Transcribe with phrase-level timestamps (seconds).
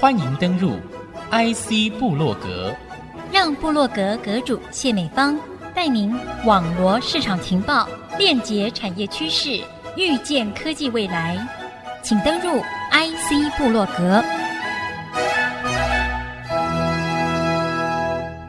[0.00, 0.72] 欢迎登入
[1.30, 2.74] IC 部落格，
[3.32, 5.38] 让部落格阁主谢美芳
[5.74, 6.12] 带您
[6.44, 7.88] 网罗市场情报，
[8.18, 9.62] 链接产业趋势，
[9.96, 11.38] 预见科技未来。
[12.02, 14.22] 请登入 IC 部落格。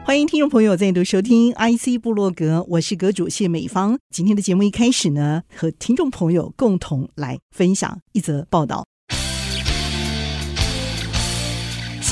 [0.04, 3.98] 欢迎听众朋友再度收听 IC 部落格，我是阁主谢美芳。
[4.10, 8.84] 今天的节目一开始呢，和听众朋友共同来分享一则报道。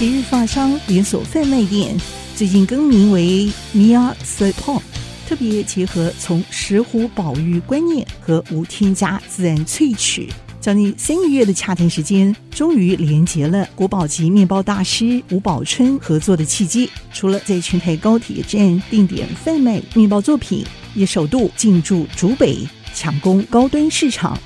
[0.03, 1.97] 昔日发商连锁贩卖店
[2.35, 4.83] 最近更名为 Mia Sport，
[5.29, 10.29] 特别结合从石虎保育观念和无添加自然萃取，
[10.61, 16.91] 将近三个月的洽谈时间，终于连结了国宝级面包大师吴宝春合作的契机。
[17.13, 20.67] 除了在全台高铁站定点贩卖面包作品，
[20.97, 22.59] 也首度进驻竹北，
[22.93, 24.37] 抢攻高端市场。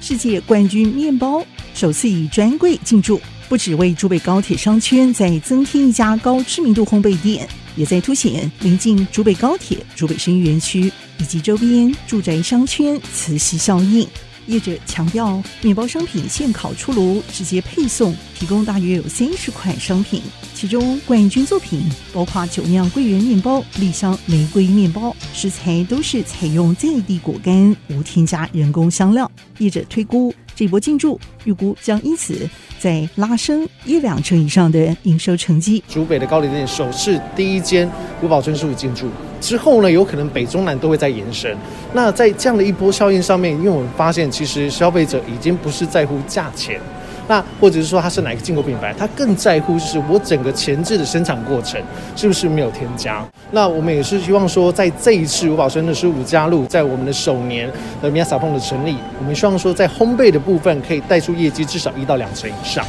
[0.00, 1.44] 世界冠军面包
[1.74, 3.20] 首次以专柜进驻。
[3.48, 14.06] 不只为珠北高铁商圈再增添一家高知名度烘焙店，也在凸显临近珠北高铁、珠北生医园区以及周边住宅商圈磁吸效应。
[14.46, 20.20] 业者强调，面包商品现烤出炉，直接配送，提供大约有三十款商品，
[20.54, 29.30] 其中冠军作品包括酒酿桂圆面包、栗香玫瑰面包，食材都是采用在地果干，无添加人工香料。
[29.56, 35.82] 业者推估，这波进驻预估将因此再拉升一两成以上的营收成绩。
[35.88, 39.08] 竹北的高铁店首次第一间古堡春师傅进驻
[39.40, 41.56] 之后呢，有可能北中南都会再延伸。
[41.92, 46.80] 那在这样的一波效应上面，因为我们发现其实消费者已经不是在乎价钱。
[47.26, 51.80] 那或者是说它是哪个进口品牌，它更在乎就是我整个前置的生产过程
[52.14, 53.26] 是不是没有添加。
[53.50, 57.70] 那我们也是希望说，在这一次五宝生的十五加入，在我们的首年
[58.02, 62.84] 的 Mia Sapong 的成立，我们希望说在烘焙的部分可以带出业绩至少一到两成以上。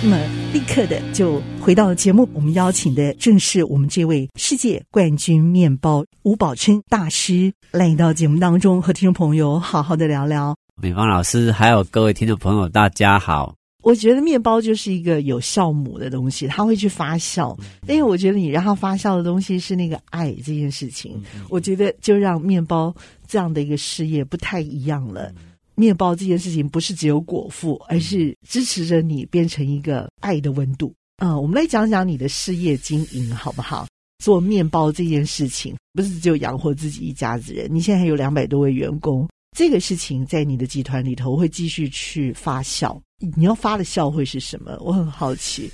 [0.00, 0.16] 那么
[0.50, 10.56] 立刻的就回到了节目，我们邀请的正是我们这位世界冠军面包吴宝春大师来到节目当中，和听众朋友好好的聊聊。
[10.80, 13.54] 美芳老师，还有各位听众朋友，大家好。
[13.82, 17.54] 我觉得面包就是一个有酵母的东西，它会去发酵。
[17.86, 22.94] 因为我觉得你让它发酵的东西是那个爱这件事情，我觉得就让面包
[23.26, 25.30] 这样的一个事业不太一样了。
[25.78, 30.92] 面包这件事情不是只有果腹，而是支持着你变成一个爱的温度。
[31.18, 33.86] 嗯、呃，我们来讲讲你的事业经营好不好？
[34.18, 43.00] 做面包这件事情不是只有养活自己一家子人，你现在还有两百多位员工，这个事情在你的集团里头会继续去发酵。
[43.36, 44.76] 你要发的酵会是什么？
[44.80, 45.70] 我很好奇。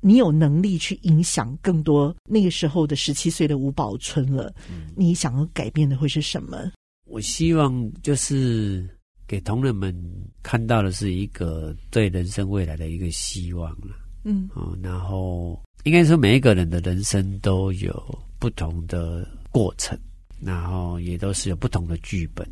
[0.00, 4.52] 你有能力去影响更多那个时候的十七岁的吴宝春了，
[4.96, 6.72] 你想要改变的会是什么？
[7.06, 8.88] 我希望就是。
[9.32, 9.98] 给同仁们
[10.42, 19.98] 看到的是一个对人生未来的一个希望了，嗯，哦，然后应该说每一个人的人生都有不同的过程，
[20.38, 22.46] 然后也都是有不同的剧本。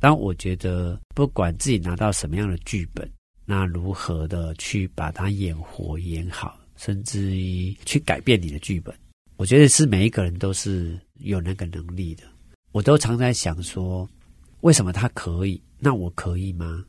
[0.00, 3.08] 但我觉得，不管自己拿到什么样的剧本，
[3.44, 8.92] 那如何的去把它演活演好，甚至于去改变你的剧本，
[9.36, 12.24] 我觉得是每一个人都是有那个能力的。
[12.72, 14.06] 我都常在想说，
[14.60, 15.60] 为什么他可以？
[15.78, 16.84] 那我可以吗？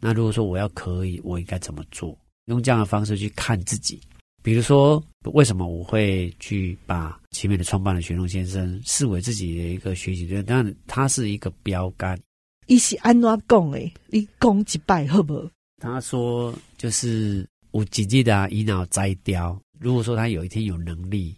[0.00, 2.18] 那如果说我要可以，我应该怎么做？
[2.46, 4.00] 用这样的方式去看自己。
[4.42, 5.00] 比如说，
[5.32, 10.44] 为什么我会去把前面的创办人玄龙先生视为自己的一个学习对象？
[10.44, 12.18] 当然，他是一个标杆。
[12.66, 13.92] 伊是安怎讲诶？
[14.08, 15.48] 你讲几拜好不好？
[15.80, 19.56] 他说，就是我记记得伊脑摘雕。
[19.78, 21.36] 如果说他有一天有能力，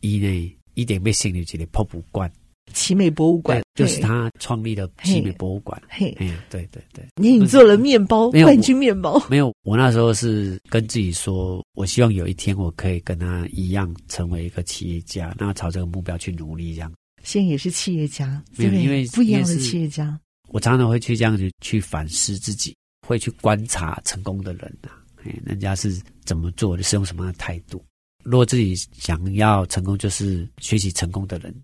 [0.00, 2.30] 伊呢一定被心里一个博物馆。
[2.72, 5.80] 奇美博物馆就是他创立的奇美博物馆。
[5.88, 9.24] 嘿，哎呀，对对对，你你做了面包冠军面包？
[9.28, 16.74] 没有，我那时候是跟自己说，我希望有一天我可以跟他一样成为一个企业家，那朝这个目标去努力。
[16.74, 16.92] 这样，
[17.22, 20.18] 现在也是企业家，没有，因为不一样的企业家。
[20.48, 27.84] 我常常会去这样子去反思自己，会去观察成功的人啊，哎，人家是怎么做的，是用什么样的态度。
[28.22, 31.54] 如果自己想要成功，就是学习成功的人。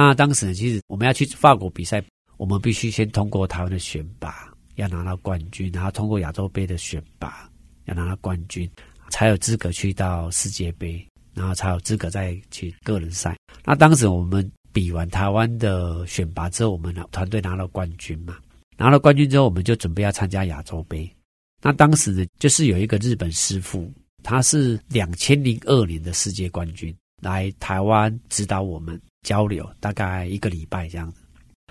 [0.00, 2.00] 那当时呢，其实我们要去法国比赛，
[2.36, 7.50] 我们必须先通过台湾的选拔，要拿到冠军，然后通过亚洲杯的选拔，
[7.86, 8.70] 要拿到冠军，
[9.10, 11.04] 才有资格去到世界杯，
[11.34, 13.36] 然后才有资格再去个人赛。
[13.64, 18.36] 那当时我们比完台湾的选拔之后，我们的团队拿到冠军嘛，
[18.76, 21.12] 拿了冠军之后，我们就准备要参加亚洲杯。
[21.60, 23.92] 那当时呢，就是有一个日本师傅，
[24.22, 28.96] 他是两千零二年的世界冠军，来台湾指导我们。
[29.22, 31.20] 交流大概一个礼拜这样子，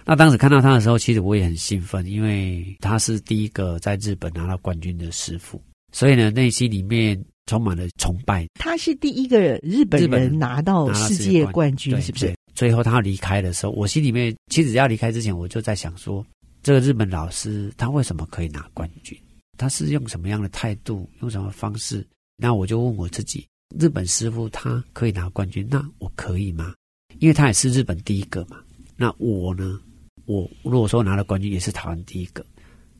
[0.05, 5.61] 那当时看到他的时候，其实我也很兴奋，因为他是第一个在日本拿到冠军的师傅，
[5.91, 8.47] 所以呢，内心里面充满了崇拜。
[8.59, 12.35] 他是第一个日本人拿到世界冠军，是不是？
[12.55, 16.25] 最后他要离开的时候，我心里面其实要离开之前，我就在想说，
[16.63, 19.17] 这个日本老师他为什么可以拿冠军？
[19.57, 22.05] 他是用什么样的态度，用什么方式？
[22.37, 23.45] 那我就问我自己：
[23.79, 26.73] 日本师傅他可以拿冠军，那我可以吗？
[27.19, 28.57] 因为他也是日本第一个嘛。
[28.95, 29.79] 那我呢？
[30.25, 32.45] 我如果说拿了冠军，也是台湾第一个，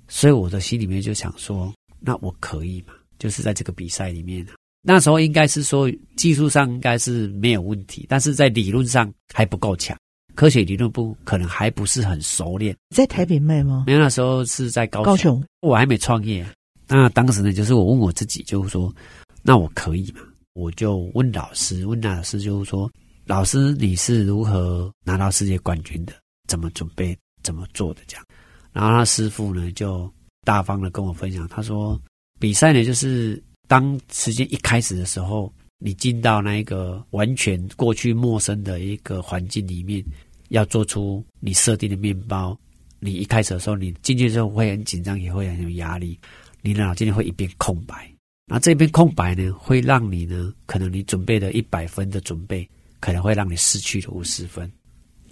[0.07, 2.93] 所以我的心里面就想说，那我可以嘛？
[3.19, 4.47] 就是在这个比赛里面，
[4.81, 9.97] 那时候应该是说技术上应该是没有问题，但是在理论上还不够强，
[10.35, 12.73] 科学理论部可能还不是很熟练。
[12.95, 13.83] 在台北卖吗？
[13.87, 16.45] 没有，那时候是在高雄，高雄我还没创业。
[16.87, 18.93] 那当时呢，就是我问我自己，就是说，
[19.41, 20.21] 那我可以嘛？
[20.53, 22.89] 我就问老师，问那老师就是说，
[23.27, 26.13] 老师你是如何拿到世界冠军的？
[26.47, 27.15] 怎么准备？
[27.43, 27.99] 怎么做的？
[28.07, 28.25] 这样，
[28.71, 30.09] 然后他师傅呢就
[30.45, 32.01] 大方的跟我分享，他说，
[32.39, 40.01] 比赛呢就是当时间一开始的时候，你进到那一个完全过去陌生的一个环境里面，
[40.47, 42.57] 要做出你设定的面包。
[42.99, 46.17] 你一开始的时候，你进去之后会很紧张，也会很有压力，
[46.61, 48.09] 你的脑筋会一片空白。
[48.45, 52.67] 那这边空白呢，会让你呢，可能你准备的一百分的准备，
[52.99, 54.71] 可能会让你失去了五十分。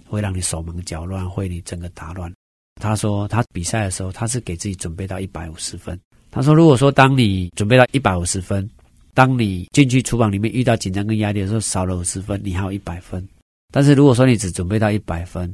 [0.08, 2.32] 会让你手忙脚乱，会你整个打乱。
[2.80, 5.98] 他说他比赛的时候，他是给自己准备到一百五十分。
[6.30, 8.70] 他说，如果说当你准备到一百五十分，
[9.14, 13.26] 当你进去厨房里面遇到紧张跟压力的时候，少了五十分，你还有一百分。
[13.72, 15.52] 但是如果说你只准备到一百分，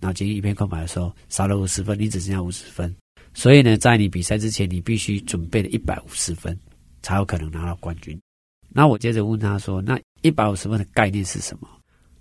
[0.00, 2.92] 脑筋一片空白的时候，少了五十分，你只剩下五十分。
[3.34, 6.58] 所以呢，在你比赛之前，你必须准备了一百五十分，
[7.02, 8.20] 才有可能拿到冠军。
[8.68, 11.68] 那我接着问他说，那一百五十分的概念是什么？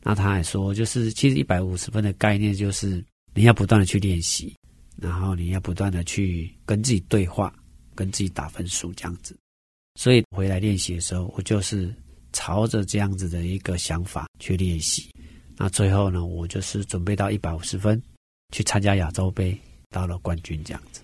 [0.04, 3.04] 那他还说，就是其实一百五十分的概念就是
[3.34, 4.56] 你要不断的去练习，
[4.98, 7.54] 然后你要不断的去跟自己对话，
[7.94, 9.38] 跟自己打分数这样子。
[10.00, 11.94] 所以回来练习的时候，我就是
[12.34, 15.10] 朝着这样子的一个想法去练习。
[15.58, 18.02] 那最后呢，我就是准备到一百五十分
[18.52, 19.56] 去参加亚洲杯，
[19.90, 21.02] 到了冠军这样子。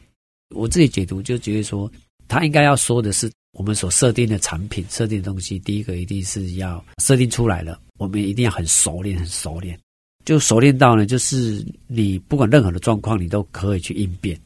[0.55, 1.91] 我自己解读就觉得说，
[2.27, 7.79] 他应该要说的是，我们所设定的产品、设定的东西，第一个一定是要设定出来了。
[7.97, 9.77] 我们一定要很熟练，很熟练，
[10.25, 14.39] 就熟练到呢，就是你不管任何的状况，你都可以去应变。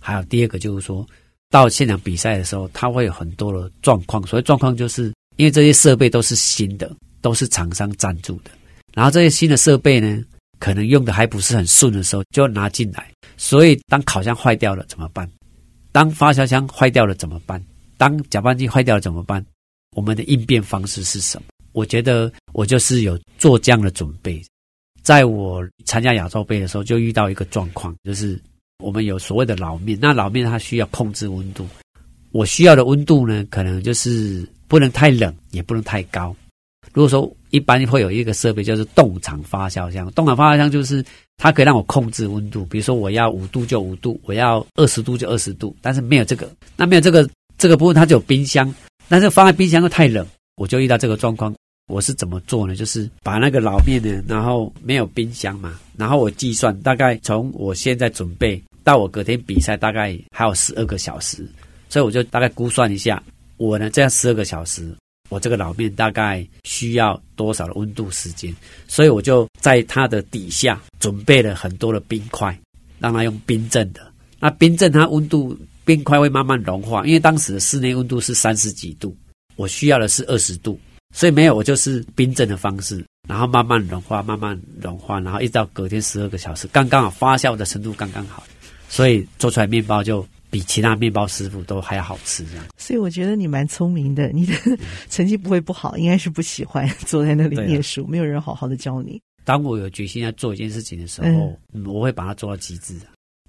[0.00, 1.06] 还有第二个就是说，
[1.50, 4.26] 到现场比赛的时候，它会有很多的状况。
[4.26, 6.90] 所谓状况，就是因为这些设备都是新的，
[7.20, 8.50] 都是厂商赞助的。
[8.94, 10.20] 然后这些新的设备呢，
[10.58, 13.08] 可能用的还不是很顺的时候，就要拿进来。
[13.36, 15.30] 所以当烤箱坏掉了怎么办？
[15.92, 17.62] 当发酵箱坏掉了怎么办？
[17.98, 19.44] 当搅拌机坏掉了怎么办？
[19.96, 21.44] 我们的应变方式是什么？
[21.72, 24.42] 我觉得我就是有做这样的准备，
[25.02, 28.40] 在我参加亚洲杯的时候，就遇到一个状况，就是
[28.82, 31.66] 我们有所谓的老面，那老面它需要控制温度，
[32.32, 36.34] 我需要的温度呢，可能就是不能太冷，也不能太高。
[36.94, 41.04] 如果说一般会有一个设备，就是动场发酵箱，冻场发酵箱就是
[41.36, 48.72] 它可以让我控制温度，比如说我要五度就五度，我要二十度就二十度，但是没有这个，那没有这个这个部分，它就有冰箱，
[49.08, 50.26] 但是放在冰箱又太冷，
[50.56, 51.52] 我就遇到这个状况。
[51.88, 52.76] 我是怎么做呢？
[52.76, 61.48] 就是把那个老面呢，然后没有冰箱嘛，然后我计算大概从我现在准备到我隔天比赛，大概还有十二个小时，
[61.88, 63.22] 所以我就大概估算一下，
[63.56, 64.94] 我呢这样十二个小时，
[65.30, 68.54] 我这个老面大概需要多少的温度时间，
[68.86, 72.56] 所以我就在它的底下准备了很多的冰块，
[72.98, 74.12] 让它用冰镇的。
[74.38, 75.56] 那冰镇它温度
[75.88, 79.16] 冰块会慢慢融化，因为当时的室内温度是三十几度，
[79.56, 80.78] 我需要的是二十度。
[81.14, 88.46] 所以没有，我就是冰镇的方式，然后慢慢融化，慢慢融化，然后一直到隔天十二个小时，刚刚好发酵的程度刚刚好，
[88.90, 92.66] 所以做出来面包就比其他面包师傅都还要好吃这样。
[92.76, 94.52] 所以我觉得你蛮聪明的，你的
[95.08, 99.18] 成绩不会不好，应该是不喜欢 坐在那里念书，没有人好好的教你。
[99.46, 102.94] 当我有决心要做一件事情的时候，嗯，我会把它做到极致。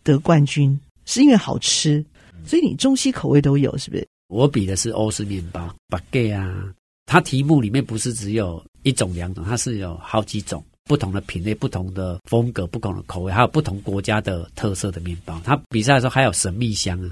[0.01, 2.01] 得冠军是因为好吃，
[2.45, 4.07] 所以你中西口味都有，是不是？
[4.27, 6.73] 我比的是欧式面包，baguette 啊。
[7.05, 15.41] 它题目里面不是只有一种两种，它是有好几种不同的品类、不同的风格、不同的口味，还有不同国家的特色的面包。
[15.43, 17.09] 它比赛的时候还有神秘箱啊，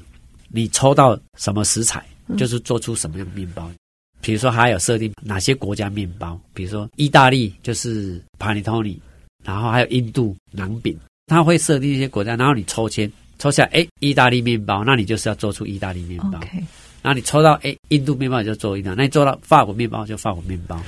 [0.49, 2.05] 你抽到什么食材，
[2.37, 3.67] 就是做出什么样的面包。
[3.69, 3.75] 嗯、
[4.21, 9.01] 比如说还有设定哪些国家面包，比如说意大利就是帕尼托尼，
[9.43, 16.39] 然后还有印度馕饼，它会设定一些国家，然后你抽签抽下哎意大利面包，那你就是要做出意大利面包。
[16.39, 16.63] Okay.
[17.01, 20.81] 然后你抽到哎印度面包，你就做印度；那你做到法国面包，就法国面包。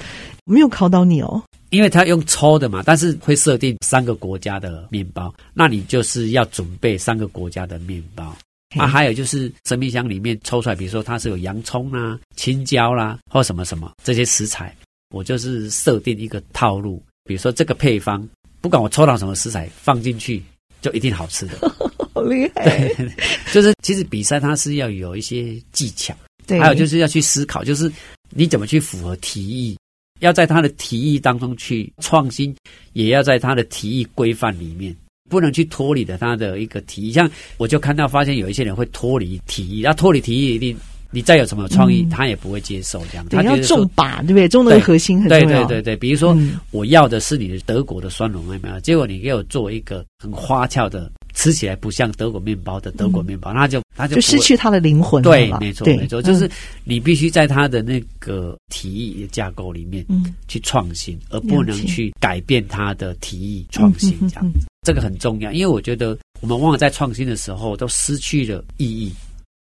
[0.46, 8.36] 没有考到你哦，因为他用抽的嘛，但是会设定三个国家的面包，那你就是要准备三个国家的面包。
[8.78, 14.76] 啊，还有就是神秘箱里面抽出来，比如说它是有洋葱啦、啊、青椒啦，或什么什么这些食材，
[15.10, 18.28] 我就是设定一个套路，比如说这个配方，
[18.62, 20.44] 不管我抽到什么食材放进去，
[20.82, 21.58] 就一定好吃的。
[22.14, 22.64] 好厉害！
[22.66, 23.10] 对，
[23.54, 27.92] 就是其实比赛它是要有一些技巧，对，还有就是要去思考，就是
[28.30, 29.78] 你怎么去符合提议，
[30.20, 32.56] 要在他的提议当中去创新，
[32.94, 34.96] 也要在他的提议规范里面。
[35.30, 40.76] 不能去脱离的他的一个提议，像我就看到发现有一些人会脱离提议，那脱离提议一定
[41.12, 43.26] 你再有什么创意，嗯、他也不会接受这样。
[43.30, 44.48] 他要重把，对不对？
[44.48, 45.46] 重的核心很重要。
[45.46, 55.30] 对对对对，比如说、嗯、我要的是你的德国的酸蓉面包，结果你给我做一个很花俏的，吃起来不像德国面包的德国面包，那、嗯、就他就，就失去他的灵魂了。
[55.32, 56.50] 对，没错没错，就是
[56.84, 60.06] 你必须在他的那个提议的架构里面
[60.48, 64.68] 去创新，嗯、而不能去改变他的提议创新这样子。
[64.86, 69.12] 这个很重要，因为我觉得我们往往在创新的时候都失去了意义。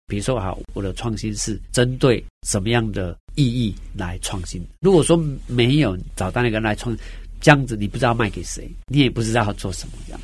[0.08, 4.60] 比如说，好，我的创新是针对什么样的意义来创新？
[4.80, 6.96] 如果说没有找到那个人来创，
[7.40, 9.92] 这样子你不知道卖给谁，你也不知道要做什么。
[10.06, 10.20] 这样，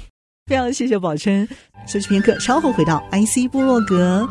[0.47, 1.47] 非常谢谢宝琛，
[1.87, 4.27] 休息片刻，稍后回到 IC 部落格。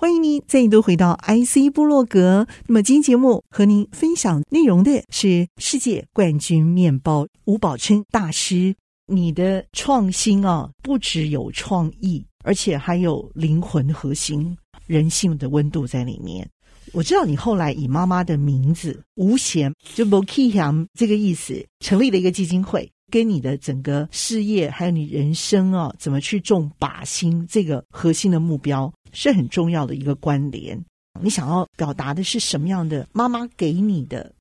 [0.00, 2.46] 欢迎您再度回到 IC 部落格。
[2.66, 8.74] 那么今天节目和您分享内容的是世界冠军面包吴宝琛大师。
[9.06, 16.48] 你的创新啊，不只有创意，而且还有灵魂核心、人性的温度在里面。
[16.92, 22.90] 我知道你后来以妈妈的名字吴贤，就 Bokiam 这个意思，成立了一个基金会。
[23.12, 30.78] 跟你的整个事业，还有你人生啊，怎么去种靶心，这个核心的目标是很重要的一个关联。
[31.20, 34.32] 你想要表达的是什么样的妈妈给你的？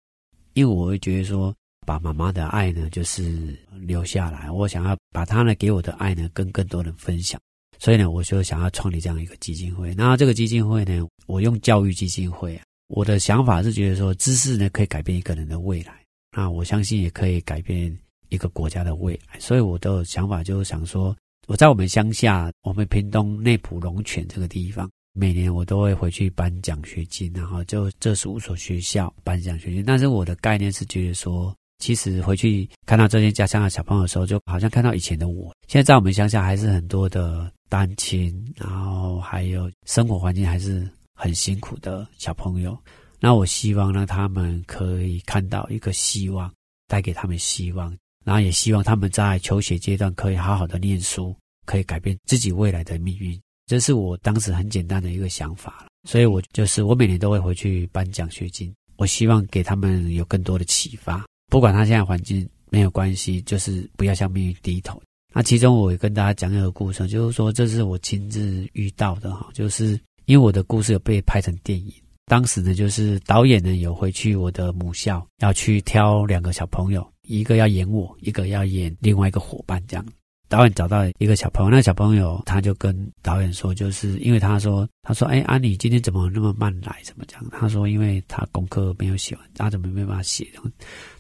[0.54, 1.54] 因为我会觉得说，
[1.86, 4.50] 把妈妈的爱呢，就是留下来。
[4.50, 7.40] 我想要把她呢给我的爱呢，跟更多人分享。
[7.78, 9.94] 所以呢，我就想要创立这样一个基金会。
[9.96, 12.64] 那这个基金会呢，我用教育基金会啊。
[12.88, 15.94] 我的想法是觉得说，知识呢可以改变一个人的未来。
[16.36, 17.98] 那我相信也可以改变。
[18.32, 21.18] 一个国家的未来，所以我的想法就是想说，
[21.50, 29.84] 我在我们乡下，我们屏东内埔龙泉这个地方，每年我都会回去颁奖学金，然后就这十五所学校颁奖学金。
[29.84, 35.52] 但是我的概念是觉得说，其实回去看到这些家乡的小朋友的时候，就好像看到以前的我。
[35.68, 42.78] 现在在我们乡下还是很多的单亲，然后还有生活环境还是很辛苦的小朋友。
[43.20, 46.54] 那我希望让他们可以看到一个希望，
[46.88, 47.92] 带给他们希望。
[48.26, 51.36] 然后也希望他们在求学阶段可以好好的念书，
[51.66, 53.40] 可以改变自己未来的命运。
[53.66, 55.86] 这是我当时很简单的一个想法。
[56.08, 61.26] 所以我就是我每年都会回去颁奖学金，我希望给他们有更多的启发。
[61.52, 65.02] 不管他现在环境没有关系，就是不要向命运低头。
[65.34, 71.94] 那其中我也跟大家讲一个故事，就是说这是我亲自遇到的哈，就是因为我的故事有被拍成电影。
[72.26, 77.06] 当时呢，就是导演呢有回去我的母校，要去挑两个小朋友。
[77.38, 80.06] 一个要演我，一个要演另外一个伙伴，这样。
[80.48, 87.00] 导演找到一个小朋友，那个小朋友他就跟导演说，就是因为他说，他说，哎，安妮今天怎么那么慢来？
[87.04, 87.40] 怎么讲？
[87.52, 90.48] 他说，因为他功课没有写完，他怎么没办法写？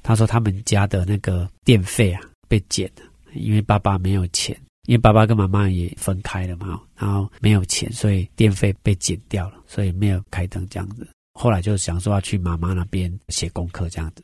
[0.01, 3.03] 他说他们家的那个电费啊被减了，
[3.35, 11.07] 因为爸爸没有钱，因为爸爸跟妈妈也分开了嘛，然后没有钱，所以电费被减掉了，所以没有开灯这样子。
[11.39, 14.23] 后来就想说要去妈妈那边写功课这样子。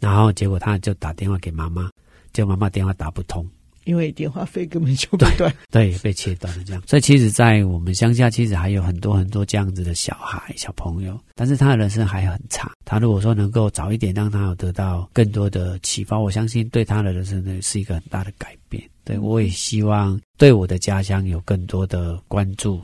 [0.00, 1.90] 然后结果他就打电话给妈妈，
[2.32, 3.46] 结果妈妈电话打不通，
[3.84, 6.82] 因为电话费根本就被断，对，被切断了这样。
[6.86, 12.70] 所以其实，在我们乡下，其实还有很多很多这样子的小孩、小朋友，但是他的人生还很差。
[12.84, 18.82] 他如果说能够早一点让他有得到更多的启发，我相信对他的人生呢是一个很大的改变。
[19.04, 22.80] 对，我也希望对我的家乡有更多的关注。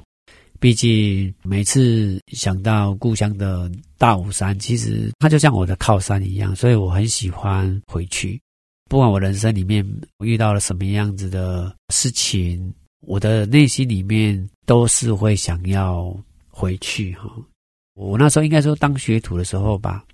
[0.61, 8.41] 毕竟每次想到故乡的大武山，其实它就像我的靠山一样，所以我很喜欢回去。
[8.89, 9.85] 不管我人生里面
[10.19, 16.17] 遇到了什么样子的事情，我的内心里面都是会想要
[16.49, 17.31] 回去哈。
[17.95, 20.05] 我那时候应该说当学徒的时候吧，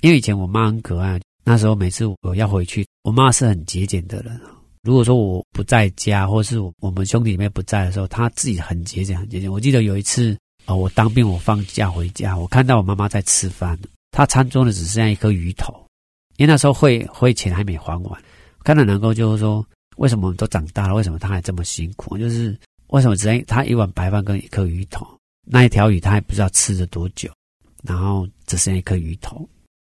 [0.00, 4.40] 因为以前我妈很可爱，那时候每次我要回去，我妈是很节俭的人。
[4.82, 9.50] 如果说我不在家，或是我我们兄弟里面不在的时候，他自己很节俭，很节俭。
[9.50, 13.78] 我记得有一次啊，我当兵，我放假回家，我看到我妈妈在吃饭，
[14.10, 15.74] 她餐桌呢只剩下一颗鱼头，
[16.38, 18.22] 因为那时候会会钱还没还完，
[18.64, 19.64] 看到能够就是说，
[19.96, 22.16] 为什么我们都长大了，为什么他还这么辛苦？
[22.16, 25.06] 就是为什么只能他一碗白饭跟一颗鱼头，
[25.46, 27.30] 那一条鱼他还不知道吃了多久，
[27.82, 29.46] 然后只剩一颗鱼头。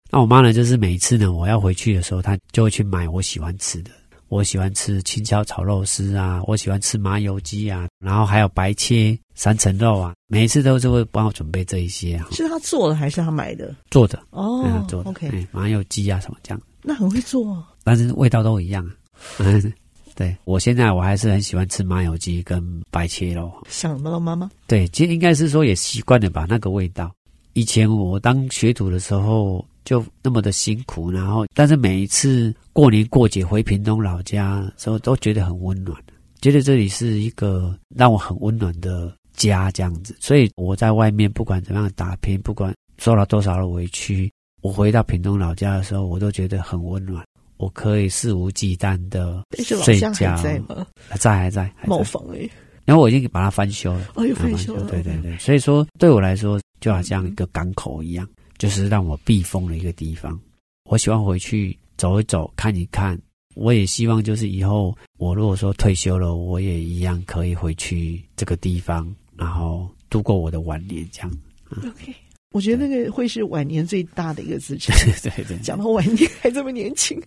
[0.10, 3.92] 那我妈呢，就是每一次呢，我要回去的时候，她就会去买我喜欢吃的。
[4.32, 12.30] 我喜欢吃青椒炒肉丝啊，我喜欢吃麻油鸡啊，然后还有白切三层肉啊，每一次都是会帮我准备这一些啊。
[12.32, 13.76] 是他做的还是他买的？
[13.90, 15.10] 做的哦，嗯、做的。
[15.10, 16.62] OK，、欸、麻油鸡啊什么这样。
[16.82, 18.96] 那很会做，啊但是味道都一样啊。
[19.40, 19.74] 嗯，
[20.16, 23.52] 对，我现在我还是很喜欢吃麻油鸡跟白切肉。
[23.68, 24.50] 想妈妈？
[24.66, 27.14] 对，其实应该是说也习惯了吧那个味道。
[27.52, 29.66] 以前我当学徒的时候。
[29.84, 35.98] 就那么的辛苦，然后但是每一次过年过节回屏东老家的时候，都觉得很温暖，
[36.42, 40.16] 觉得这里是一个让我很温暖的家这样子。
[40.20, 47.24] 所以我在外面不管怎么样打拼，不管受了多少的委屈，我回到屏东老家的时候，我都觉得很温暖。
[47.58, 50.36] 我可以肆无忌惮的睡觉。
[50.36, 50.86] 还在吗？
[51.08, 51.72] 还在，还在。
[51.86, 52.50] 茅房哎，
[52.86, 54.08] 然后我已经把它翻修了。
[54.16, 54.90] 哦，又翻修了。
[54.90, 58.28] 对对对，所以说对我来说，就好像一个港口一样。
[58.62, 60.40] 就是让我避风的一个地方。
[60.88, 63.20] 我喜欢回去走一走，看一看。
[63.56, 71.04] 我也希望，就是以后我如果说退休了，我也一样可以回去这个地方，然后度过我的晚年。
[71.12, 71.32] 这样。
[71.72, 72.14] 嗯、OK，
[72.52, 74.96] 我觉得那个会是晚年最大的一个资产。
[75.24, 77.20] 对对对，讲到晚年还这么年轻。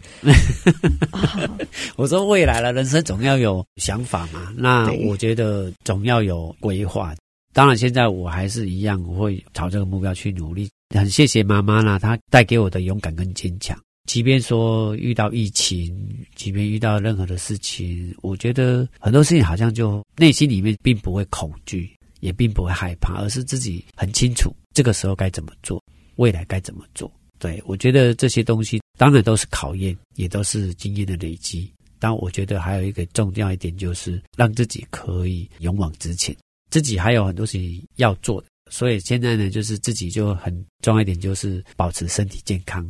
[1.10, 1.50] 啊、
[1.98, 4.52] 我说未来了，人生总要有想法嘛。
[4.56, 7.12] 那我觉得总要有规划。
[7.52, 10.70] 当然，现在我还是一样，我会朝这个目标去努力。
[10.98, 13.78] 很谢谢妈妈啦，她带给我的勇敢跟坚强。
[14.08, 15.96] 即便说遇到疫情，
[16.34, 25.82] 即便遇到任何的事情，我觉得很多事情好像就内心里面并不会恐惧，也并不会害怕，而是自己很清楚这个时候该怎么做，
[26.16, 27.10] 未来该怎么做。
[27.38, 31.70] 对，我觉得这些东西当然都是考验，也都是经验的累积。
[31.98, 36.36] 但我觉得还有一个重要一点，就是让自己可以勇往直前。
[36.70, 38.48] 自己还有很多事情要做的。
[38.70, 40.52] 所以现在呢，就是自己就很
[40.82, 42.88] 重要一点，就是保持身体健康。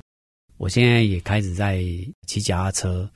[0.56, 1.84] 我现在也开始在
[2.26, 3.10] 骑脚踏车，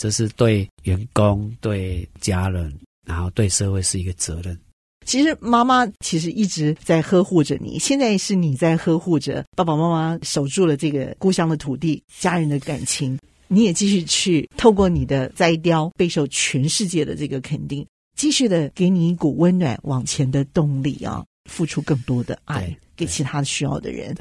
[0.00, 2.72] 这是对员工、对家人，
[3.06, 4.58] 然后对社会是一个责任。
[5.04, 13.18] 其实妈妈其实一直在呵护着你，现在是你在呵护着爸爸妈妈，守住了这个故乡的土地、家人的感情。
[13.48, 17.84] 你也继续去透过你的栽雕，备受全世界的这个肯定，
[18.16, 21.24] 继续的给你一股温暖往前的动力啊！
[21.50, 24.16] 付出更多的爱给其他需要的人，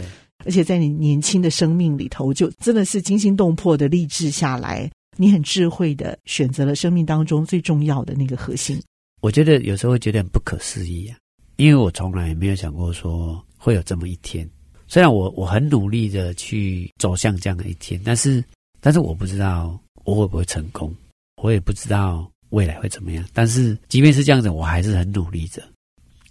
[0.46, 4.90] 而且在你年轻的生命里头，就真的是惊心动魄的励志下来。
[5.18, 8.82] 你很智慧的选择了生命当中最重要的那个核心。
[9.22, 11.18] 我觉得有时候会觉得很不可思议啊，
[11.58, 14.50] 因为我从来也没有想过说会有这么一天。
[14.88, 18.44] 虽然我我很努力的去走向这样的一天，但是
[18.80, 20.96] 但是我不知道我会不会成功，
[21.44, 23.24] 我也不知道未来会怎么样。
[23.34, 25.62] 但是即便是这样子，我还是很努力着。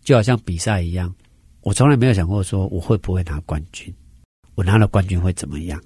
[0.02, 1.14] 就好像比赛一样，
[1.62, 3.92] 我从来没有想过说我会不会拿冠军，
[4.54, 5.82] 我拿了冠军会怎么样？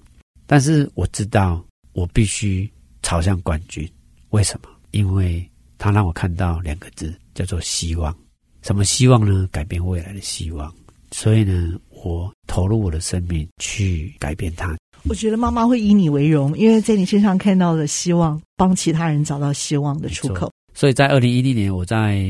[0.46, 2.70] 但是我知道我必须
[3.02, 3.88] 朝向冠军。
[4.30, 4.68] 为什么？
[4.90, 5.48] 因为
[5.78, 8.14] 他让我看到两个字，叫做希望。
[8.62, 9.48] 什么希望呢？
[9.50, 10.72] 改变未来的希望。
[11.10, 14.76] 所以呢，我投入我的生命去改变它。
[15.08, 20.50] 我觉得妈妈会以你为荣，因为在你身上看到了希望，帮其他人找到希望的出口。
[20.72, 22.24] 所以在二零一零年，我在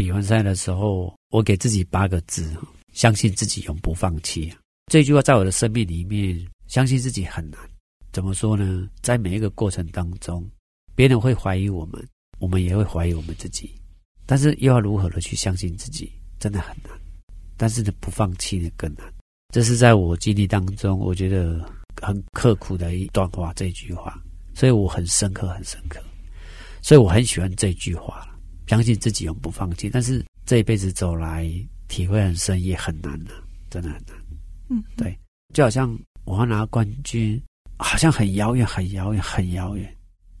[0.00, 1.14] 比完赛的时候。
[1.30, 2.56] 我给自己八个字：
[2.92, 4.52] 相信自己，永不放弃。
[4.86, 7.60] 这句话在我的生命里面，相信自己很难。
[8.10, 8.88] 怎么说呢？
[9.00, 10.44] 在每一个过程当中，
[10.96, 12.04] 别人会怀疑我们，
[12.40, 13.70] 我们也会怀疑我们自己。
[14.26, 16.10] 但是又要如何的去相信自己，
[16.40, 16.98] 真的很难。
[17.56, 19.06] 但是呢，不放弃呢更难。
[19.54, 21.64] 这是在我经历当中，我觉得
[22.02, 23.52] 很刻苦的一段话。
[23.54, 24.20] 这句话，
[24.52, 26.02] 所以我很深刻，很深刻。
[26.82, 28.26] 所以我很喜欢这句话：
[28.70, 29.90] 相信自己，永不放弃。
[29.90, 30.24] 但是。
[30.46, 31.48] 这一辈子走来，
[31.86, 33.30] 体会很深，也很难的，
[33.68, 34.16] 真的很难。
[34.68, 35.16] 嗯，对，
[35.54, 37.40] 就好像我要拿冠军，
[37.78, 39.96] 好像很遥远，很遥远，很遥远。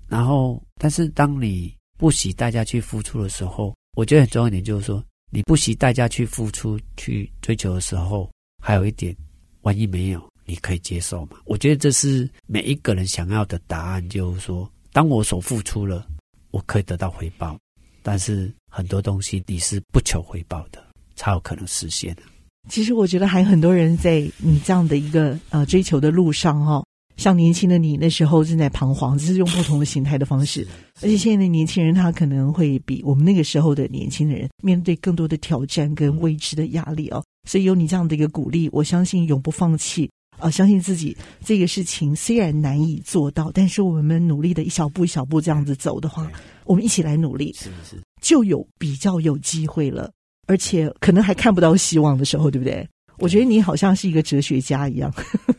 [0.08, 8.28] 然后，但是当你不惜代价去付出的时候，我觉得很重要一点就是说，你不惜代价去付出、去追求的时候，
[8.60, 9.14] 还有一点，
[9.60, 11.38] 万一没有，你可以接受吗？
[11.44, 16.04] 我觉得这是每一个人想要的答案，就是说，当我所付出了，
[16.50, 17.56] 我可以得到回报。
[18.02, 20.82] 但是很多东西你是不求回报的，
[21.16, 22.22] 才有可能实现的。
[22.68, 26.86] 其实我觉得还有很多人在你这样的一个呃追求的路上哈、哦，
[27.16, 30.66] 像年轻的你那时候正在彷徨，只是用不同的形态的方式。
[31.02, 37.24] 而且现在的年轻人他可能会比我们那个时候的年轻人面对更多的挑战跟未知的压力哦。
[37.48, 40.08] 所以有你这样的一个鼓励，我相信永不放弃。
[40.40, 46.30] 呃，相信自己这个事情虽然难以做到，但是我们努力的一小步一小步这样子走的话，
[46.64, 50.10] 我们一起来努力，是是，就有比较有机会了，
[50.46, 52.72] 而且可能还看不到希望的时候，对不对？
[52.74, 55.12] 对，我觉得你好像是一个哲学家一样。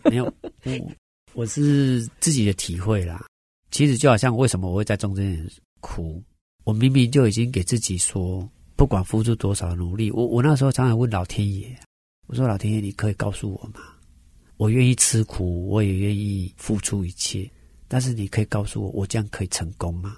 [0.06, 0.26] 没有，
[0.64, 0.72] 我
[1.34, 3.26] 我是自己的体会啦。
[3.72, 5.48] 其实就好像为什么我会在中间
[5.80, 6.22] 哭，
[6.66, 11.74] 我明明就已经给自己说，不管付出多少努力，我我那时候常常问老天爷，
[12.28, 13.82] 我说老天爷，你可以告诉我吗？
[14.62, 17.50] 我愿意吃苦，我也愿意付出一切，
[17.88, 20.16] 但是你可以告诉我，我这样可以成功吗？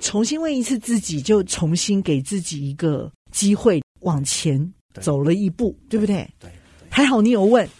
[0.00, 6.28] 重新问一次自己，就重新给自己一个机会往前走了一步，对，对不对？
[6.40, 7.70] 对，对，还好你有问，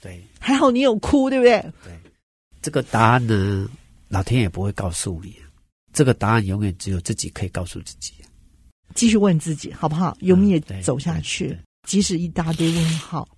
[0.00, 1.60] 对，还好你有哭，对不对？
[1.84, 1.96] 对，
[2.60, 3.70] 这个答案呢，
[4.08, 5.36] 老天也不会告诉你，
[5.92, 8.12] 这个答案永远只有自己可以告诉自己。
[8.92, 10.16] 继续问自己，好不好？
[10.22, 13.28] 永远走下去，即使一大堆问号。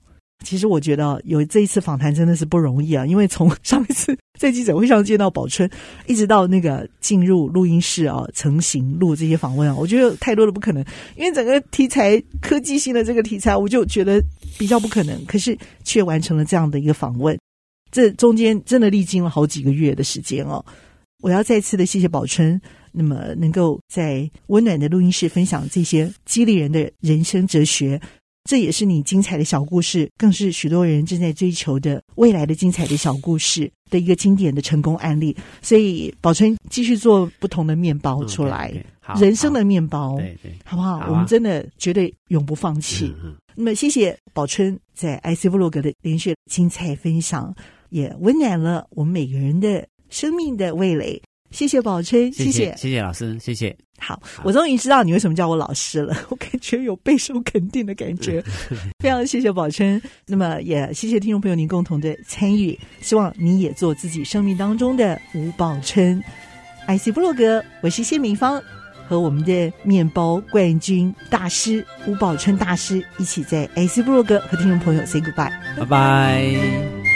[0.42, 5.68] 其实我觉得有这一次访谈真的是不容易啊，因为从上一次在记者会上见到宝春，
[6.06, 10.84] 一直到那个进入录音室啊，成型录这些访问啊，我觉得太多的不可能。
[11.16, 14.22] 因为整个题材科技性的这个题材，我就觉得
[14.58, 17.38] 比较不可能，可是却完成了这样的一个访问。
[17.90, 20.64] 这中间真的历经了好几个月的时间哦。
[21.22, 28.00] 我要再次的谢谢宝春，那么能够在温暖的录音室分享这些激励人的人生哲学。
[28.44, 35.36] 这也是你精彩的小故事，更是许多人正在追求的未来的精彩的小故事的一个经典的成功案例。
[35.60, 40.98] 所以，宝春继续做不同的面包出来，嗯、对对好人生的面包，对对，好不好？
[40.98, 43.06] 好啊、我们真的绝对永不放弃。
[43.06, 47.54] 嗯嗯、那么，谢谢宝春在 IC vlog 的连续精彩分享，
[47.90, 51.20] 也温暖了我们每个人的生命的味蕾。
[51.50, 53.76] 谢谢宝春，谢谢，谢谢老师，谢谢。
[54.02, 58.42] 好，我终于知道你为什么叫我老师了， 我感觉有备受肯定的感觉。
[58.98, 66.20] 非常谢谢宝琛，那么也谢谢听众朋友您共同的参与，希望你也做自己生命当中的吴宝琛。
[66.88, 68.60] IC 部落格，我是谢敏芳，
[69.08, 77.11] 和我们的面包冠军大师吴宝琛大师一起在 IC 部落格和听众朋友 say goodbye，拜拜。